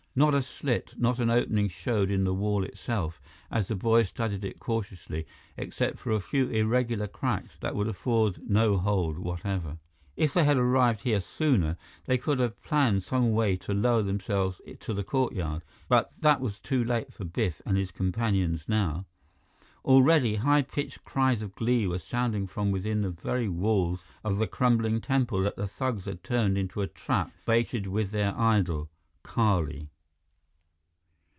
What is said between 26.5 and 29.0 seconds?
into a trap baited with their idol,